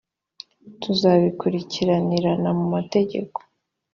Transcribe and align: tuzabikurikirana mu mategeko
tuzabikurikirana 0.81 2.49
mu 2.57 2.65
mategeko 2.75 3.39